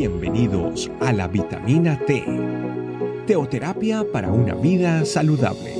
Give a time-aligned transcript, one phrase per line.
[0.00, 2.24] Bienvenidos a la vitamina T,
[3.26, 5.74] teoterapia para una vida saludable.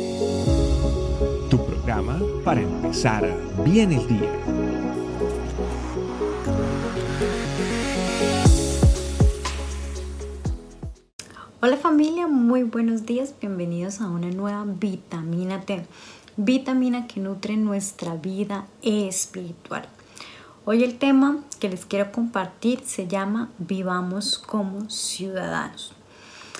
[1.49, 4.31] Tu programa para empezar bien el día.
[11.63, 15.87] Hola familia, muy buenos días, bienvenidos a una nueva vitamina T,
[16.37, 19.89] vitamina que nutre nuestra vida espiritual.
[20.73, 25.91] Hoy el tema que les quiero compartir se llama Vivamos como ciudadanos.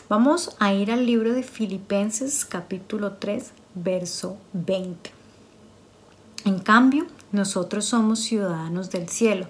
[0.09, 5.13] Vamos a ir al libro de Filipenses capítulo 3, verso 20.
[6.45, 9.47] En cambio, nosotros somos ciudadanos del cielo,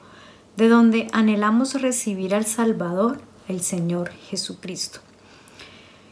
[0.59, 3.19] de donde anhelamos recibir al Salvador,
[3.49, 5.01] el Señor Jesucristo.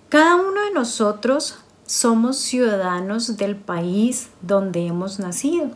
[0.09, 5.73] Cada uno de nosotros somos ciudadanos del país donde hemos nacido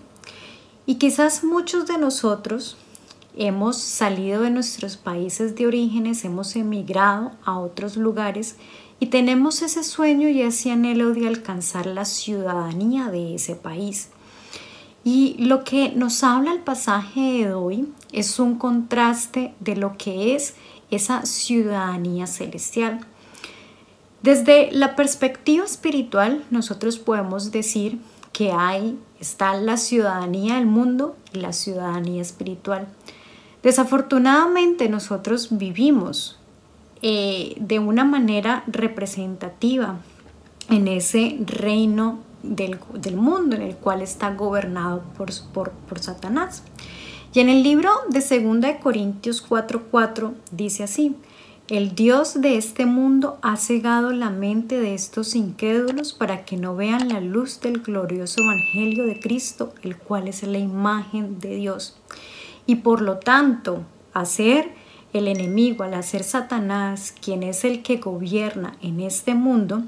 [0.87, 2.77] y quizás muchos de nosotros
[3.37, 8.57] hemos salido de nuestros países de orígenes, hemos emigrado a otros lugares
[9.01, 14.11] y tenemos ese sueño y ese anhelo de alcanzar la ciudadanía de ese país.
[15.05, 20.37] Y lo que nos habla el pasaje de hoy es un contraste de lo que
[20.37, 20.55] es
[20.91, 23.01] esa ciudadanía celestial.
[24.23, 27.99] Desde la perspectiva espiritual, nosotros podemos decir
[28.33, 32.89] que hay, está la ciudadanía del mundo y la ciudadanía espiritual.
[33.63, 36.39] Desafortunadamente nosotros vivimos
[37.03, 39.99] eh, de una manera representativa
[40.69, 42.79] en ese reino del,
[43.17, 46.63] mundo en el cual está gobernado por, por, por Satanás.
[47.35, 51.17] Y en el libro de 2 Corintios 4:4 dice así,
[51.73, 56.77] el Dios de este mundo ha cegado la mente de estos incrédulos para que no
[56.77, 61.97] vean la luz del glorioso Evangelio de Cristo, el cual es la imagen de Dios.
[62.67, 64.69] Y por lo tanto, hacer
[65.15, 69.83] el enemigo, al hacer Satanás, quien es el que gobierna en este mundo,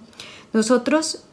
[0.55, 1.27] nosotros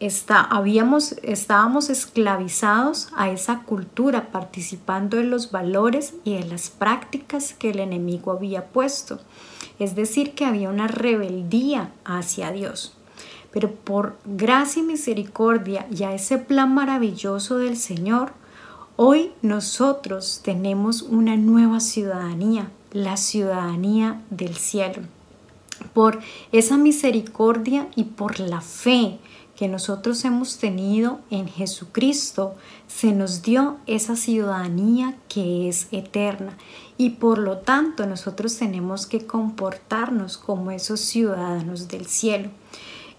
[0.00, 7.52] está, habíamos, estábamos esclavizados a esa cultura, participando en los valores y en las prácticas
[7.52, 9.20] que el enemigo había puesto.
[9.78, 12.96] Es decir, que había una rebeldía hacia Dios.
[13.52, 18.32] Pero por gracia y misericordia y a ese plan maravilloso del Señor,
[18.96, 25.02] hoy nosotros tenemos una nueva ciudadanía, la ciudadanía del cielo.
[25.94, 26.20] Por
[26.52, 29.18] esa misericordia y por la fe
[29.60, 32.54] que nosotros hemos tenido en Jesucristo,
[32.88, 36.56] se nos dio esa ciudadanía que es eterna
[36.96, 42.48] y por lo tanto nosotros tenemos que comportarnos como esos ciudadanos del cielo.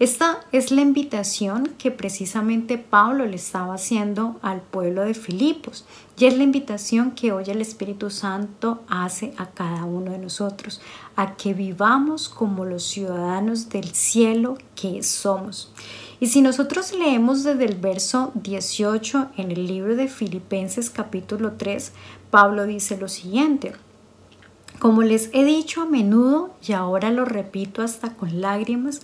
[0.01, 5.85] Esta es la invitación que precisamente Pablo le estaba haciendo al pueblo de Filipos
[6.17, 10.81] y es la invitación que hoy el Espíritu Santo hace a cada uno de nosotros,
[11.15, 15.71] a que vivamos como los ciudadanos del cielo que somos.
[16.19, 21.91] Y si nosotros leemos desde el verso 18 en el libro de Filipenses capítulo 3,
[22.31, 23.73] Pablo dice lo siguiente.
[24.79, 29.01] Como les he dicho a menudo y ahora lo repito hasta con lágrimas,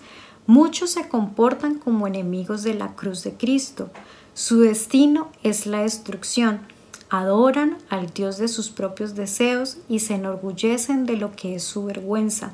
[0.47, 3.91] muchos se comportan como enemigos de la cruz de Cristo.
[4.33, 6.61] Su destino es la destrucción.
[7.09, 11.85] Adoran al Dios de sus propios deseos y se enorgullecen de lo que es su
[11.85, 12.53] vergüenza.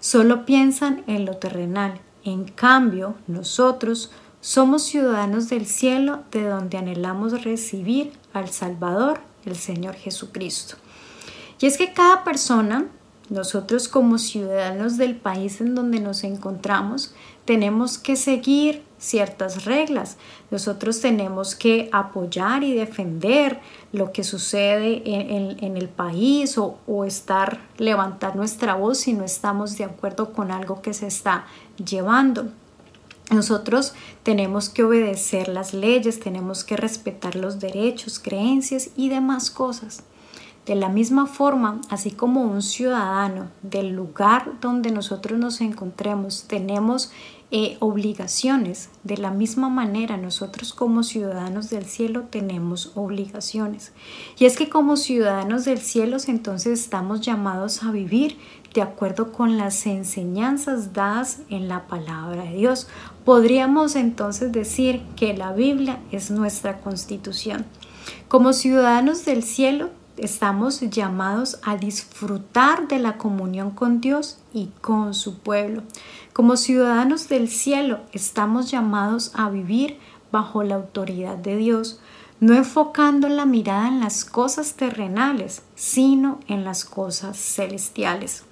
[0.00, 7.44] Solo piensan en lo terrenal en cambio, nosotros somos ciudadanos del cielo de donde anhelamos
[7.44, 10.76] recibir al Salvador, el Señor Jesucristo.
[11.60, 12.86] Y es que cada persona,
[13.30, 17.14] nosotros como ciudadanos del país en donde nos encontramos,
[17.44, 20.16] tenemos que seguir ciertas reglas.
[20.50, 23.60] Nosotros tenemos que apoyar y defender
[23.92, 29.78] lo que sucede en, el país o, o, estar, levantar nuestra voz si no estamos
[29.78, 31.46] de acuerdo con algo que se está
[31.82, 32.48] llevando.
[33.30, 40.04] Nosotros tenemos que obedecer las leyes, tenemos que respetar los derechos, creencias y demás cosas.
[40.66, 47.12] De la misma forma, así como un ciudadano del lugar donde nosotros nos encontremos tenemos
[47.50, 53.92] eh, obligaciones, de la misma manera nosotros como ciudadanos del cielo tenemos obligaciones.
[54.38, 58.38] Y es que como ciudadanos del cielo entonces estamos llamados a vivir
[58.74, 62.88] de acuerdo con las enseñanzas dadas en la palabra de Dios.
[63.24, 67.66] Podríamos entonces decir que la Biblia es nuestra constitución.
[68.26, 75.14] Como ciudadanos del cielo estamos llamados a disfrutar de la comunión con Dios y con
[75.14, 75.82] su pueblo.
[76.32, 79.98] Como ciudadanos del cielo estamos llamados a vivir
[80.30, 82.00] bajo la autoridad de Dios,
[82.40, 88.44] no enfocando la mirada en las cosas terrenales, sino en las cosas celestiales.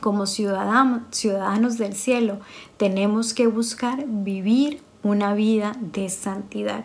[0.00, 2.40] como ciudadanos del cielo,
[2.78, 6.84] tenemos que buscar vivir una vida de santidad.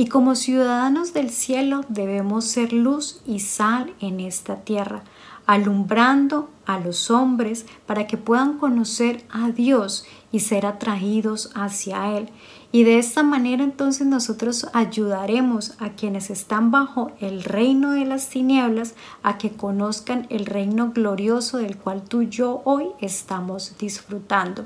[0.00, 5.02] Y como ciudadanos del cielo debemos ser luz y sal en esta tierra,
[5.44, 12.30] alumbrando a los hombres para que puedan conocer a Dios y ser atraídos hacia Él.
[12.72, 18.30] Y de esta manera entonces nosotros ayudaremos a quienes están bajo el reino de las
[18.30, 24.64] tinieblas a que conozcan el reino glorioso del cual tú y yo hoy estamos disfrutando.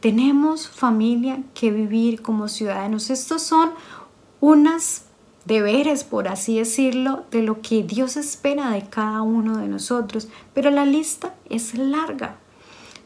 [0.00, 3.10] Tenemos familia que vivir como ciudadanos.
[3.10, 3.70] Estos son
[4.42, 5.04] unas
[5.44, 10.70] deberes, por así decirlo, de lo que Dios espera de cada uno de nosotros, pero
[10.70, 12.38] la lista es larga.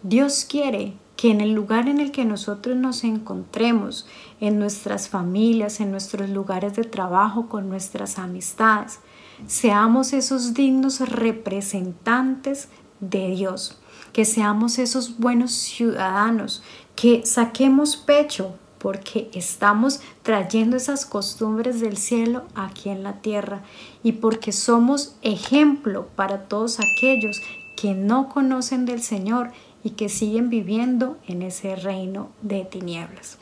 [0.03, 4.07] Dios quiere que en el lugar en el que nosotros nos encontremos,
[4.41, 9.01] en nuestras familias, en nuestros lugares de trabajo, con nuestras amistades,
[9.47, 12.69] seamos esos dignos representantes
[13.01, 13.79] de Dios,
[14.15, 16.63] que seamos esos buenos ciudadanos,
[16.95, 23.63] que saquemos pecho porque estamos trayendo esas costumbres del cielo aquí en la tierra
[24.03, 27.41] y porque somos ejemplo para todos aquellos
[27.77, 29.51] que no conocen del Señor
[29.85, 33.39] y que siguen viviendo en ese reino de tinieblas.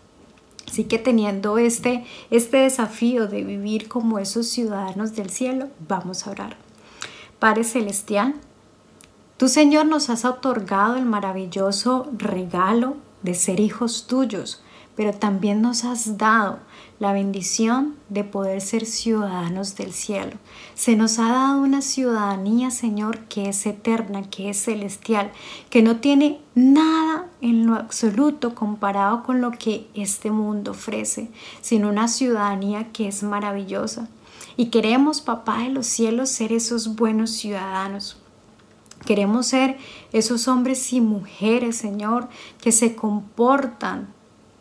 [0.68, 6.32] Así que teniendo este, este desafío de vivir como esos ciudadanos del cielo, vamos a
[6.32, 6.56] orar.
[7.38, 8.34] Padre Celestial,
[9.36, 14.63] tú Señor nos has otorgado el maravilloso regalo de ser hijos tuyos,
[14.96, 16.58] pero también nos has dado
[17.00, 20.32] la bendición de poder ser ciudadanos del cielo.
[20.74, 25.32] Se nos ha dado una ciudadanía, Señor, que es eterna, que es celestial,
[25.70, 31.30] que no tiene nada en lo absoluto comparado con lo que este mundo ofrece,
[31.60, 34.08] sino una ciudadanía que es maravillosa.
[34.56, 38.18] Y queremos, Papá de los cielos, ser esos buenos ciudadanos.
[39.04, 39.76] Queremos ser
[40.12, 42.28] esos hombres y mujeres, Señor,
[42.62, 44.14] que se comportan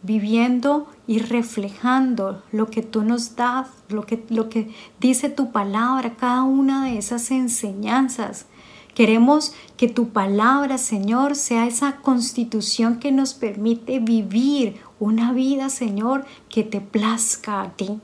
[0.04, 4.70] viviendo y reflejando lo que tú nos das, lo que, lo que
[5.00, 8.46] dice tu palabra, cada una de esas enseñanzas.
[8.94, 16.26] Queremos que tu palabra, Señor, sea esa constitución que nos permite vivir una vida, Señor,
[16.48, 18.00] que te plazca a ti.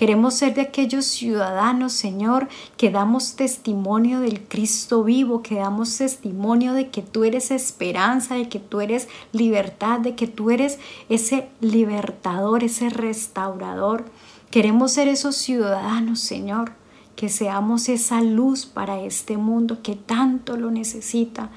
[0.00, 2.48] Queremos ser de aquellos ciudadanos, Señor,
[2.78, 8.48] que damos testimonio del Cristo vivo, que damos testimonio de que tú eres esperanza, de
[8.48, 10.78] que tú eres libertad, de que tú eres
[11.10, 14.06] ese libertador, ese restaurador.
[14.50, 16.72] Queremos ser esos ciudadanos, Señor,
[17.14, 21.50] que seamos esa luz para este mundo que tanto lo necesita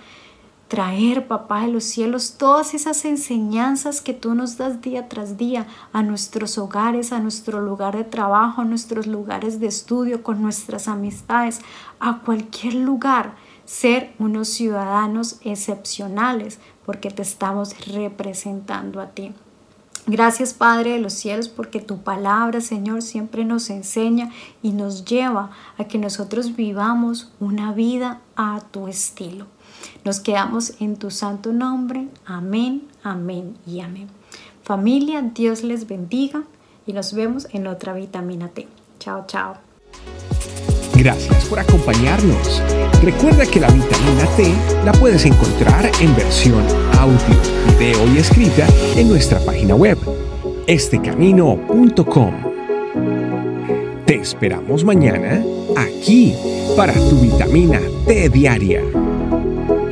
[0.74, 5.68] traer, papá de los cielos, todas esas enseñanzas que tú nos das día tras día
[5.92, 10.88] a nuestros hogares, a nuestro lugar de trabajo, a nuestros lugares de estudio, con nuestras
[10.88, 11.62] amistades,
[12.00, 13.36] a cualquier lugar,
[13.66, 19.32] ser unos ciudadanos excepcionales, porque te estamos representando a ti.
[20.08, 24.32] Gracias Padre de los cielos porque tu palabra Señor siempre nos enseña
[24.62, 29.46] y nos lleva a que nosotros vivamos una vida a tu estilo.
[30.06, 32.08] Nos quedamos en tu santo nombre.
[32.26, 34.08] Amén, amén y amén.
[34.64, 36.44] Familia, Dios les bendiga
[36.86, 38.68] y nos vemos en otra vitamina T.
[39.00, 39.56] Chao, chao.
[40.96, 42.62] Gracias por acompañarnos.
[43.02, 44.54] Recuerda que la vitamina T
[44.86, 46.64] la puedes encontrar en versión
[47.00, 47.18] audio,
[47.78, 49.98] video y escrita en nuestra página web,
[50.68, 52.34] estecamino.com.
[54.06, 55.44] Te esperamos mañana
[55.76, 56.36] aquí
[56.76, 58.82] para tu vitamina T diaria.